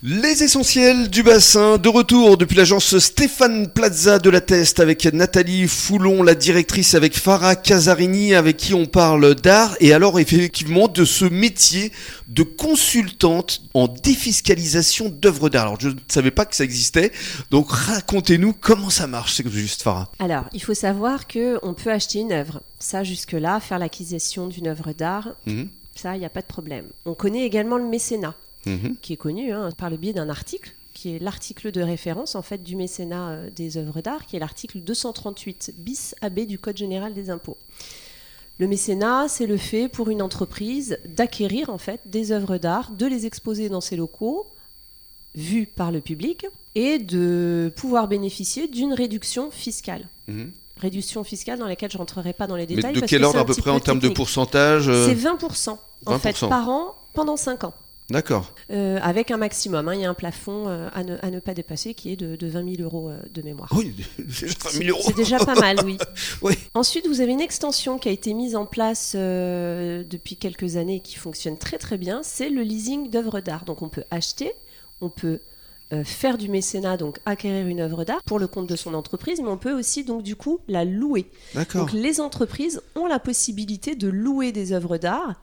Les 0.00 0.44
essentiels 0.44 1.10
du 1.10 1.24
bassin, 1.24 1.76
de 1.76 1.88
retour 1.88 2.36
depuis 2.36 2.54
l'agence 2.56 2.96
Stéphane 2.98 3.66
Plaza 3.68 4.20
de 4.20 4.30
la 4.30 4.40
Teste 4.40 4.78
avec 4.78 5.04
Nathalie 5.06 5.66
Foulon, 5.66 6.22
la 6.22 6.36
directrice, 6.36 6.94
avec 6.94 7.18
Farah 7.18 7.56
Casarini 7.56 8.32
avec 8.36 8.56
qui 8.58 8.74
on 8.74 8.86
parle 8.86 9.34
d'art 9.34 9.74
et 9.80 9.92
alors 9.92 10.20
effectivement 10.20 10.86
de 10.86 11.04
ce 11.04 11.24
métier 11.24 11.90
de 12.28 12.44
consultante 12.44 13.62
en 13.74 13.88
défiscalisation 13.88 15.08
d'œuvres 15.08 15.48
d'art. 15.48 15.62
Alors 15.66 15.80
je 15.80 15.88
ne 15.88 15.94
savais 16.06 16.30
pas 16.30 16.44
que 16.46 16.54
ça 16.54 16.62
existait, 16.62 17.10
donc 17.50 17.68
racontez-nous 17.68 18.52
comment 18.52 18.90
ça 18.90 19.08
marche, 19.08 19.34
c'est 19.34 19.48
juste 19.50 19.82
Farah. 19.82 20.12
Alors 20.20 20.44
il 20.52 20.62
faut 20.62 20.74
savoir 20.74 21.26
que 21.26 21.58
on 21.64 21.74
peut 21.74 21.90
acheter 21.90 22.20
une 22.20 22.30
œuvre, 22.32 22.60
ça 22.78 23.02
jusque-là, 23.02 23.58
faire 23.58 23.80
l'acquisition 23.80 24.46
d'une 24.46 24.68
œuvre 24.68 24.92
d'art, 24.92 25.30
Mhm. 25.46 25.68
ça 25.96 26.14
il 26.14 26.20
n'y 26.20 26.24
a 26.24 26.30
pas 26.30 26.42
de 26.42 26.46
problème. 26.46 26.84
On 27.04 27.14
connaît 27.14 27.44
également 27.44 27.78
le 27.78 27.88
mécénat. 27.88 28.36
Mhm. 28.68 28.96
qui 29.00 29.12
est 29.14 29.16
connu 29.16 29.52
hein, 29.52 29.70
par 29.76 29.90
le 29.90 29.96
biais 29.96 30.12
d'un 30.12 30.28
article, 30.28 30.74
qui 30.94 31.14
est 31.14 31.18
l'article 31.18 31.70
de 31.72 31.80
référence 31.82 32.34
en 32.34 32.42
fait 32.42 32.62
du 32.62 32.76
mécénat 32.76 33.28
euh, 33.30 33.50
des 33.54 33.76
œuvres 33.76 34.00
d'art, 34.00 34.26
qui 34.26 34.36
est 34.36 34.40
l'article 34.40 34.80
238 34.80 35.74
bis 35.78 36.14
AB 36.20 36.40
du 36.40 36.58
Code 36.58 36.76
général 36.76 37.14
des 37.14 37.30
impôts. 37.30 37.56
Le 38.58 38.66
mécénat, 38.66 39.26
c'est 39.28 39.46
le 39.46 39.56
fait 39.56 39.88
pour 39.88 40.10
une 40.10 40.20
entreprise 40.20 40.98
d'acquérir 41.06 41.70
en 41.70 41.78
fait 41.78 42.00
des 42.06 42.32
œuvres 42.32 42.58
d'art, 42.58 42.90
de 42.90 43.06
les 43.06 43.24
exposer 43.26 43.68
dans 43.68 43.80
ses 43.80 43.96
locaux, 43.96 44.46
vues 45.36 45.66
par 45.66 45.92
le 45.92 46.00
public, 46.00 46.46
et 46.74 46.98
de 46.98 47.72
pouvoir 47.76 48.08
bénéficier 48.08 48.66
d'une 48.66 48.92
réduction 48.92 49.50
fiscale. 49.52 50.08
Mhm. 50.26 50.50
Réduction 50.78 51.24
fiscale 51.24 51.58
dans 51.58 51.66
laquelle 51.66 51.90
je 51.90 51.98
rentrerai 51.98 52.32
pas 52.32 52.46
dans 52.46 52.54
les 52.56 52.66
Mais 52.66 52.74
détails. 52.76 52.94
de 52.94 53.00
parce 53.00 53.10
quel 53.10 53.20
que 53.20 53.26
ordre 53.26 53.38
à 53.40 53.44
peu 53.44 53.52
près 53.54 53.62
peu 53.62 53.70
en 53.70 53.80
termes 53.80 53.98
de 53.98 54.08
pourcentage 54.08 54.88
euh, 54.88 55.06
C'est 55.08 55.14
20%, 55.14 55.76
en 56.06 56.18
fait 56.18 56.36
20%. 56.36 56.48
par 56.48 56.68
an 56.68 56.94
pendant 57.14 57.36
5 57.36 57.64
ans. 57.64 57.74
D'accord. 58.10 58.54
Euh, 58.70 58.98
avec 59.02 59.30
un 59.30 59.36
maximum. 59.36 59.86
hein. 59.88 59.94
Il 59.94 60.00
y 60.00 60.04
a 60.06 60.10
un 60.10 60.14
plafond 60.14 60.64
euh, 60.66 60.88
à, 60.94 61.04
ne, 61.04 61.16
à 61.20 61.30
ne 61.30 61.40
pas 61.40 61.52
dépasser 61.52 61.92
qui 61.92 62.10
est 62.10 62.16
de, 62.16 62.36
de 62.36 62.46
20 62.46 62.76
000 62.76 62.82
euros 62.82 63.10
euh, 63.10 63.20
de 63.34 63.42
mémoire. 63.42 63.68
Oui, 63.76 63.92
déjà 64.18 64.46
20 64.46 64.70
000 64.70 64.88
euros. 64.88 65.02
C'est 65.04 65.16
déjà 65.16 65.38
pas 65.38 65.54
mal, 65.54 65.76
oui. 65.84 65.98
Oui. 66.42 66.54
Ensuite, 66.74 67.06
vous 67.06 67.20
avez 67.20 67.32
une 67.32 67.40
extension 67.42 67.98
qui 67.98 68.08
a 68.08 68.12
été 68.12 68.32
mise 68.32 68.56
en 68.56 68.64
place 68.64 69.14
depuis 69.14 70.36
quelques 70.36 70.76
années 70.76 70.96
et 70.96 71.00
qui 71.00 71.16
fonctionne 71.16 71.58
très 71.58 71.76
très 71.78 71.98
bien. 71.98 72.20
C'est 72.22 72.48
le 72.48 72.62
leasing 72.62 73.10
d'œuvres 73.10 73.40
d'art. 73.40 73.64
Donc 73.64 73.82
on 73.82 73.88
peut 73.88 74.04
acheter, 74.10 74.52
on 75.00 75.10
peut 75.10 75.40
faire 76.04 76.36
du 76.38 76.48
mécénat, 76.48 76.96
donc 76.98 77.18
acquérir 77.26 77.66
une 77.66 77.80
œuvre 77.80 78.04
d'art 78.04 78.22
pour 78.24 78.38
le 78.38 78.46
compte 78.46 78.66
de 78.68 78.76
son 78.76 78.92
entreprise, 78.94 79.40
mais 79.40 79.48
on 79.48 79.56
peut 79.56 79.72
aussi 79.72 80.04
donc 80.04 80.22
du 80.22 80.36
coup 80.36 80.60
la 80.68 80.84
louer. 80.84 81.26
D'accord. 81.54 81.82
Donc 81.86 81.92
les 81.94 82.20
entreprises 82.20 82.80
ont 82.94 83.06
la 83.06 83.18
possibilité 83.18 83.94
de 83.96 84.08
louer 84.08 84.52
des 84.52 84.72
œuvres 84.72 84.98
d'art 84.98 85.40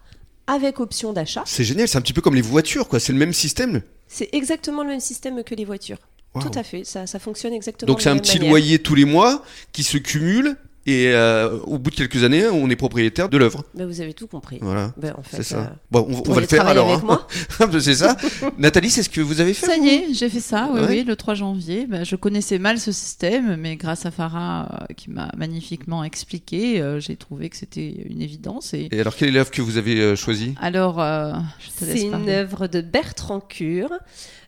avec 0.47 0.79
option 0.79 1.13
d'achat. 1.13 1.43
C'est 1.45 1.63
génial, 1.63 1.87
c'est 1.87 1.97
un 1.97 2.01
petit 2.01 2.13
peu 2.13 2.21
comme 2.21 2.35
les 2.35 2.41
voitures, 2.41 2.87
quoi. 2.87 2.99
C'est 2.99 3.13
le 3.13 3.19
même 3.19 3.33
système. 3.33 3.81
C'est 4.07 4.29
exactement 4.33 4.83
le 4.83 4.89
même 4.89 4.99
système 4.99 5.43
que 5.43 5.55
les 5.55 5.65
voitures. 5.65 5.97
Tout 6.41 6.51
à 6.53 6.63
fait, 6.63 6.83
ça, 6.83 7.07
ça 7.07 7.17
fonctionne 7.17 7.53
exactement 7.53 7.87
Donc 7.89 8.01
c'est 8.01 8.09
un 8.09 8.17
petit 8.17 8.39
manière. 8.39 8.49
loyer 8.51 8.79
tous 8.79 8.93
les 8.93 9.05
mois 9.05 9.41
qui 9.71 9.83
se 9.83 9.97
cumule 9.97 10.57
et 10.87 11.07
euh, 11.09 11.57
au 11.65 11.77
bout 11.79 11.89
de 11.89 11.95
quelques 11.95 12.23
années, 12.23 12.47
on 12.47 12.69
est 12.69 12.75
propriétaire 12.75 13.27
de 13.29 13.37
l'œuvre. 13.37 13.63
Ben, 13.73 13.85
vous 13.87 14.01
avez 14.01 14.13
tout 14.13 14.27
compris. 14.27 14.59
Voilà. 14.61 14.93
Ben, 14.97 15.13
en 15.17 15.23
fait, 15.23 15.37
C'est 15.37 15.43
ça. 15.43 15.57
euh, 15.57 15.65
Bon, 15.91 16.05
on, 16.27 16.31
va 16.33 16.41
le 16.41 16.47
faire 16.47 16.67
alors. 16.67 16.91
hein. 17.09 17.27
c'est 17.79 17.95
ça. 17.95 18.15
Nathalie, 18.57 18.89
c'est 18.91 19.03
ce 19.03 19.09
que 19.09 19.21
vous 19.21 19.41
avez 19.41 19.53
fait 19.53 19.65
Ça 19.65 19.77
y 19.77 19.87
est, 19.89 20.13
j'ai 20.13 20.29
fait 20.29 20.39
ça, 20.39 20.69
oui, 20.73 20.79
Ouais. 20.81 20.87
oui, 20.89 21.03
le 21.03 21.15
3 21.15 21.33
janvier. 21.33 21.87
Bah, 21.87 22.03
je 22.03 22.15
connaissais 22.15 22.59
mal 22.59 22.77
ce 22.79 22.91
système, 22.91 23.55
mais 23.55 23.75
grâce 23.77 24.05
à 24.05 24.11
Farah, 24.11 24.69
euh, 24.89 24.93
qui 24.95 25.09
m'a 25.09 25.31
magnifiquement 25.35 26.03
expliqué, 26.03 26.81
euh, 26.81 26.99
j'ai 26.99 27.15
trouvé 27.15 27.49
que 27.49 27.57
c'était 27.57 27.89
une 28.07 28.21
évidence. 28.21 28.73
Et 28.73 28.87
Et 28.91 28.99
alors, 28.99 29.15
quelle 29.15 29.29
est 29.29 29.33
l'œuvre 29.33 29.51
que 29.51 29.61
vous 29.63 29.77
avez 29.77 29.99
euh, 29.99 30.15
choisie? 30.15 30.53
Alors, 30.61 31.01
euh, 31.01 31.33
je 31.59 31.79
te 31.79 31.85
laisse 31.85 32.01
C'est 32.01 32.07
une 32.07 32.29
œuvre 32.29 32.67
de 32.67 32.81
Bertrand 32.81 33.39
Cure, 33.39 33.91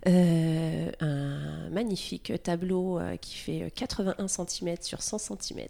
euh, 0.08 0.90
un 1.02 1.70
magnifique 1.72 2.32
tableau 2.44 3.00
euh, 3.00 3.16
qui 3.18 3.36
fait 3.36 3.64
euh, 3.64 3.70
81 3.76 4.28
cm 4.28 4.76
sur 4.82 5.02
100 5.02 5.18
cm. 5.18 5.66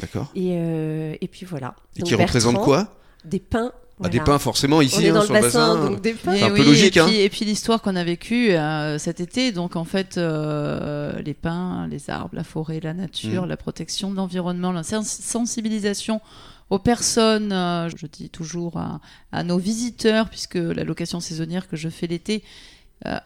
D'accord. 0.00 0.30
Et, 0.34 0.52
euh, 0.56 1.14
et 1.20 1.28
puis 1.28 1.46
voilà. 1.46 1.74
Et 1.96 2.00
Donc 2.00 2.08
qui 2.08 2.14
représente 2.14 2.52
Bertrand, 2.54 2.64
quoi? 2.64 2.94
Des 3.24 3.40
pins. 3.40 3.72
Ah, 4.04 4.10
Des 4.10 4.20
pins, 4.20 4.38
forcément, 4.38 4.82
ici, 4.82 4.96
On 4.98 5.00
est 5.00 5.08
hein, 5.08 5.22
sur 5.22 5.32
le 5.32 5.40
bassin, 5.40 5.74
bassin. 5.74 5.88
donc 5.90 6.02
des 6.02 6.12
pins. 6.12 6.36
C'est 6.36 6.42
un 6.42 6.48
Et 6.54 6.58
peu 6.58 6.64
logique, 6.64 6.98
Et 6.98 7.00
hein. 7.00 7.06
puis, 7.06 7.16
et 7.20 7.30
puis 7.30 7.44
l'histoire 7.46 7.80
qu'on 7.80 7.96
a 7.96 8.04
vécue 8.04 8.50
euh, 8.50 8.98
cet 8.98 9.20
été, 9.20 9.52
donc 9.52 9.74
en 9.74 9.84
fait, 9.84 10.18
euh, 10.18 11.18
les 11.22 11.32
pins, 11.32 11.86
les 11.88 12.10
arbres, 12.10 12.34
la 12.34 12.44
forêt, 12.44 12.78
la 12.80 12.92
nature, 12.92 13.46
Mm. 13.46 13.48
la 13.48 13.56
protection 13.56 14.10
de 14.10 14.16
l'environnement, 14.16 14.70
la 14.70 14.82
sens- 14.82 15.08
sensibilisation 15.22 16.20
aux 16.68 16.78
personnes, 16.78 17.52
euh, 17.52 17.88
je 17.96 18.06
dis 18.06 18.28
toujours 18.28 18.76
à, 18.76 19.00
à 19.32 19.42
nos 19.44 19.56
visiteurs, 19.56 20.28
puisque 20.28 20.56
la 20.56 20.84
location 20.84 21.20
saisonnière 21.20 21.66
que 21.66 21.76
je 21.76 21.88
fais 21.88 22.06
l'été, 22.06 22.42
euh, 23.04 23.18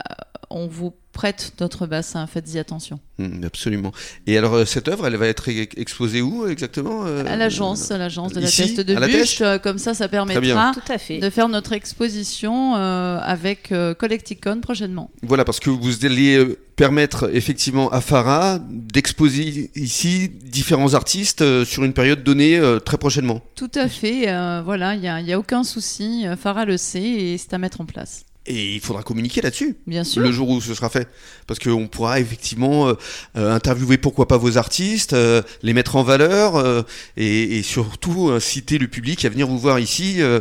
on 0.50 0.66
vous 0.66 0.92
prête 1.12 1.52
notre 1.60 1.86
bassin, 1.86 2.26
faites-y 2.26 2.58
attention. 2.58 2.98
Mm, 3.18 3.44
absolument. 3.44 3.92
Et 4.26 4.38
alors, 4.38 4.54
euh, 4.54 4.64
cette 4.64 4.88
œuvre, 4.88 5.06
elle 5.06 5.16
va 5.16 5.26
être 5.26 5.48
exposée 5.48 6.22
où 6.22 6.46
exactement 6.46 7.04
euh, 7.06 7.24
À 7.26 7.36
l'agence, 7.36 7.90
à 7.90 7.98
l'agence 7.98 8.32
de 8.32 8.40
la 8.40 8.50
Teste 8.50 8.80
de 8.80 8.94
la 8.94 9.06
Bûche, 9.06 9.42
comme 9.62 9.78
ça, 9.78 9.94
ça 9.94 10.08
permettra 10.08 10.72
Tout 10.74 10.92
à 10.92 10.98
fait. 10.98 11.18
de 11.18 11.30
faire 11.30 11.48
notre 11.48 11.72
exposition 11.72 12.74
euh, 12.76 13.18
avec 13.22 13.70
euh, 13.72 13.94
Collecticon 13.94 14.60
prochainement. 14.60 15.10
Voilà, 15.22 15.44
parce 15.44 15.60
que 15.60 15.70
vous 15.70 16.04
allez 16.06 16.56
permettre 16.76 17.30
effectivement 17.34 17.90
à 17.90 18.00
Farah 18.00 18.58
d'exposer 18.70 19.70
ici 19.74 20.30
différents 20.30 20.94
artistes 20.94 21.42
euh, 21.42 21.64
sur 21.64 21.84
une 21.84 21.92
période 21.92 22.22
donnée 22.24 22.56
euh, 22.58 22.78
très 22.78 22.96
prochainement. 22.96 23.42
Tout 23.54 23.70
à 23.74 23.88
fait, 23.88 24.28
euh, 24.28 24.62
voilà, 24.64 24.94
il 24.94 25.00
n'y 25.00 25.08
a, 25.08 25.36
a 25.36 25.38
aucun 25.38 25.62
souci, 25.64 26.24
Farah 26.40 26.64
le 26.64 26.76
sait 26.76 27.02
et 27.02 27.38
c'est 27.38 27.52
à 27.52 27.58
mettre 27.58 27.80
en 27.80 27.84
place. 27.84 28.24
Et 28.46 28.74
il 28.74 28.80
faudra 28.80 29.02
communiquer 29.02 29.42
là-dessus. 29.42 29.76
Bien 29.86 30.02
sûr. 30.02 30.22
le 30.22 30.32
jour 30.32 30.48
où 30.48 30.60
ce 30.60 30.74
sera 30.74 30.88
fait. 30.88 31.08
Parce 31.46 31.60
qu'on 31.60 31.86
pourra 31.88 32.20
effectivement 32.20 32.88
euh, 32.88 32.94
euh, 33.36 33.54
interviewer 33.54 33.98
pourquoi 33.98 34.26
pas 34.26 34.38
vos 34.38 34.56
artistes, 34.56 35.12
euh, 35.12 35.42
les 35.62 35.74
mettre 35.74 35.96
en 35.96 36.02
valeur 36.02 36.56
euh, 36.56 36.82
et, 37.16 37.58
et 37.58 37.62
surtout 37.62 38.30
inciter 38.30 38.78
le 38.78 38.88
public 38.88 39.24
à 39.24 39.28
venir 39.28 39.46
vous 39.46 39.58
voir 39.58 39.78
ici 39.78 40.22
euh, 40.22 40.40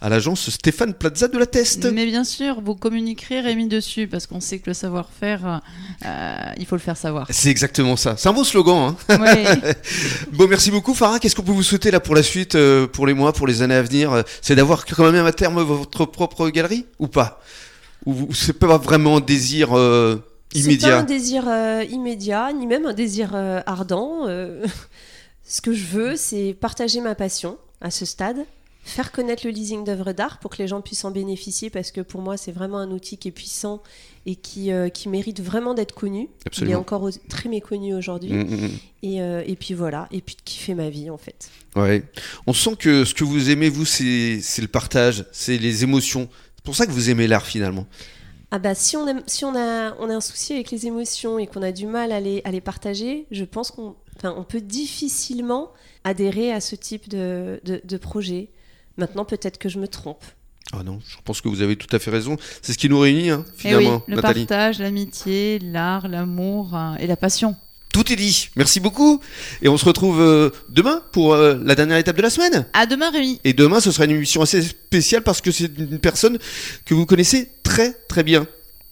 à 0.00 0.08
l'agence 0.08 0.50
Stéphane 0.50 0.92
Plaza 0.94 1.26
de 1.28 1.38
la 1.38 1.46
Teste. 1.46 1.86
Mais 1.86 2.04
bien 2.06 2.24
sûr, 2.24 2.60
vous 2.60 2.74
communiquerez 2.74 3.40
Rémi 3.40 3.66
dessus 3.66 4.06
parce 4.06 4.26
qu'on 4.26 4.40
sait 4.40 4.58
que 4.58 4.68
le 4.70 4.74
savoir-faire, 4.74 5.62
euh, 6.04 6.36
il 6.58 6.66
faut 6.66 6.76
le 6.76 6.80
faire 6.80 6.96
savoir. 6.96 7.26
C'est 7.30 7.48
exactement 7.48 7.96
ça. 7.96 8.14
C'est 8.18 8.28
un 8.28 8.32
beau 8.32 8.44
slogan. 8.44 8.94
Hein 9.08 9.18
Ouais. 9.20 9.44
bon, 10.32 10.46
merci 10.48 10.70
beaucoup 10.70 10.94
Farah. 10.94 11.18
Qu'est-ce 11.18 11.34
qu'on 11.34 11.42
peut 11.42 11.52
vous 11.52 11.62
souhaiter 11.62 11.90
là 11.90 12.00
pour 12.00 12.14
la 12.14 12.22
suite, 12.22 12.54
euh, 12.56 12.86
pour 12.86 13.06
les 13.06 13.14
mois, 13.14 13.32
pour 13.32 13.46
les 13.46 13.62
années 13.62 13.74
à 13.74 13.82
venir 13.82 14.12
Euh, 14.12 14.22
C'est 14.42 14.54
d'avoir 14.54 14.84
quand 14.84 15.10
même 15.10 15.24
à 15.26 15.32
terme 15.32 15.62
votre 15.62 16.04
propre 16.04 16.48
galerie 16.50 16.86
ou 16.98 17.08
pas? 17.08 17.40
Ou 18.04 18.12
vous- 18.12 18.34
c'est 18.34 18.52
pas 18.58 18.76
vraiment 18.78 19.16
un 19.16 19.20
désir 19.20 19.76
euh, 19.76 20.16
C'est 20.52 20.60
pas 20.62 20.66
immédiat 20.68 20.98
un 20.98 21.02
désir 21.04 21.44
euh, 21.48 21.84
immédiat, 21.90 22.52
ni 22.52 22.66
même 22.66 22.84
un 22.86 22.92
désir 22.92 23.30
euh, 23.34 23.60
ardent. 23.66 24.26
euh, 24.28 24.64
ce 25.48 25.60
que 25.62 25.72
je 25.72 25.84
veux, 25.86 26.16
c'est 26.16 26.54
partager 26.60 27.00
ma 27.00 27.14
passion 27.14 27.56
à 27.80 27.90
ce 27.90 28.04
stade, 28.04 28.36
faire 28.86 29.10
connaître 29.10 29.44
le 29.44 29.50
leasing 29.50 29.84
d'œuvres 29.84 30.12
d'art 30.12 30.38
pour 30.38 30.50
que 30.50 30.58
les 30.58 30.68
gens 30.68 30.80
puissent 30.80 31.04
en 31.04 31.10
bénéficier, 31.10 31.70
parce 31.70 31.90
que 31.90 32.00
pour 32.00 32.22
moi, 32.22 32.36
c'est 32.36 32.52
vraiment 32.52 32.78
un 32.78 32.90
outil 32.92 33.18
qui 33.18 33.28
est 33.28 33.32
puissant 33.32 33.82
et 34.26 34.36
qui, 34.36 34.70
euh, 34.70 34.88
qui 34.88 35.08
mérite 35.08 35.40
vraiment 35.42 35.74
d'être 35.74 35.94
connu. 35.94 36.20
Il 36.20 36.24
est 36.24 36.46
Absolument. 36.46 36.78
encore 36.78 37.10
très 37.28 37.48
méconnu 37.48 37.94
aujourd'hui. 37.94 38.32
Mm, 38.32 38.42
mm, 38.42 38.64
mm. 38.66 38.70
Et, 39.02 39.20
euh, 39.22 39.42
et 39.44 39.56
puis 39.56 39.74
voilà, 39.74 40.08
et 40.12 40.20
puis 40.20 40.36
de 40.36 40.42
kiffer 40.42 40.74
ma 40.74 40.88
vie 40.88 41.10
en 41.10 41.18
fait. 41.18 41.50
Ouais. 41.74 42.04
On 42.46 42.52
sent 42.52 42.76
que 42.78 43.04
ce 43.04 43.12
que 43.12 43.24
vous 43.24 43.50
aimez, 43.50 43.68
vous, 43.68 43.84
c'est 43.84 44.38
c'est 44.40 44.62
le 44.62 44.68
partage, 44.68 45.26
c'est 45.32 45.58
les 45.58 45.82
émotions. 45.82 46.28
C'est 46.56 46.64
pour 46.64 46.76
ça 46.76 46.86
que 46.86 46.92
vous 46.92 47.10
aimez 47.10 47.26
l'art 47.26 47.44
finalement. 47.44 47.86
Ah 48.52 48.60
bah 48.60 48.76
si 48.76 48.96
on, 48.96 49.06
aime, 49.08 49.22
si 49.26 49.44
on, 49.44 49.56
a, 49.56 49.96
on 49.98 50.08
a 50.08 50.14
un 50.14 50.20
souci 50.20 50.52
avec 50.52 50.70
les 50.70 50.86
émotions 50.86 51.40
et 51.40 51.48
qu'on 51.48 51.62
a 51.62 51.72
du 51.72 51.86
mal 51.86 52.12
à 52.12 52.20
les, 52.20 52.40
à 52.44 52.52
les 52.52 52.60
partager, 52.60 53.26
je 53.32 53.44
pense 53.44 53.72
qu'on 53.72 53.96
enfin, 54.16 54.32
on 54.38 54.44
peut 54.44 54.60
difficilement 54.60 55.72
adhérer 56.04 56.52
à 56.52 56.60
ce 56.60 56.76
type 56.76 57.08
de, 57.08 57.60
de, 57.64 57.80
de 57.82 57.96
projet. 57.96 58.48
Maintenant, 58.96 59.24
peut-être 59.24 59.58
que 59.58 59.68
je 59.68 59.78
me 59.78 59.88
trompe. 59.88 60.24
Ah 60.72 60.82
non, 60.82 60.98
je 61.06 61.16
pense 61.24 61.40
que 61.40 61.48
vous 61.48 61.62
avez 61.62 61.76
tout 61.76 61.94
à 61.94 61.98
fait 61.98 62.10
raison. 62.10 62.36
C'est 62.60 62.72
ce 62.72 62.78
qui 62.78 62.88
nous 62.88 62.98
réunit, 62.98 63.30
hein, 63.30 63.44
Et 63.46 63.50
oui, 63.50 63.54
finalement, 63.56 64.02
le 64.08 64.16
Nathalie. 64.16 64.46
partage, 64.46 64.78
l'amitié, 64.80 65.58
l'art, 65.60 66.08
l'amour 66.08 66.74
euh, 66.74 66.96
et 66.98 67.06
la 67.06 67.16
passion. 67.16 67.54
Tout 67.92 68.12
est 68.12 68.16
dit. 68.16 68.50
Merci 68.56 68.80
beaucoup. 68.80 69.20
Et 69.62 69.68
on 69.68 69.78
se 69.78 69.84
retrouve 69.84 70.20
euh, 70.20 70.50
demain 70.68 71.02
pour 71.12 71.34
euh, 71.34 71.56
la 71.64 71.74
dernière 71.74 71.96
étape 71.98 72.16
de 72.16 72.22
la 72.22 72.30
semaine. 72.30 72.66
À 72.72 72.84
demain, 72.84 73.10
Rémi. 73.10 73.40
Et 73.44 73.52
demain, 73.52 73.80
ce 73.80 73.90
sera 73.92 74.04
une 74.06 74.10
émission 74.10 74.42
assez 74.42 74.60
spéciale 74.60 75.22
parce 75.22 75.40
que 75.40 75.50
c'est 75.50 75.70
une 75.78 75.98
personne 75.98 76.38
que 76.84 76.94
vous 76.94 77.06
connaissez 77.06 77.48
très 77.62 77.92
très 78.08 78.22
bien. 78.24 78.46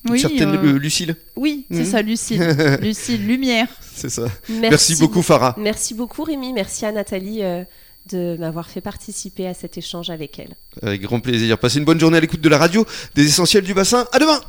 Une 0.06 0.12
Oui, 0.12 0.21
certaine 0.21 0.55
euh, 0.55 0.79
Lucille. 0.79 1.17
Oui, 1.35 1.67
c'est 1.71 1.79
Mhm. 1.81 1.85
ça, 1.87 2.03
Lucille. 2.03 2.56
Lucille 2.83 3.27
Lumière. 3.27 3.69
C'est 3.95 4.11
ça. 4.11 4.27
Merci, 4.49 4.61
Merci, 4.71 4.97
beaucoup, 4.97 5.23
Farah. 5.23 5.55
Merci 5.59 5.93
beaucoup 5.95 6.23
Rémi, 6.25 6.53
merci 6.53 6.87
à 6.87 6.93
Nathalie 6.93 7.43
euh, 7.43 7.65
de 8.11 8.37
m'avoir 8.39 8.69
fait 8.69 8.81
participer 8.81 9.47
à 9.47 9.55
cet 9.55 9.79
échange 9.79 10.11
avec 10.11 10.39
elle. 10.39 10.55
Avec 10.83 11.03
grand 11.03 11.21
plaisir. 11.21 11.59
Passez 11.59 11.79
une 11.79 11.85
bonne 11.85 12.01
journée 12.01 12.19
à 12.19 12.21
l'écoute 12.21 12.41
de 12.41 12.49
la 12.49 12.59
radio 12.59 12.85
des 13.15 13.27
essentiels 13.27 13.65
du 13.65 13.75
bassin. 13.75 14.06
À 14.12 14.19
demain. 14.19 14.41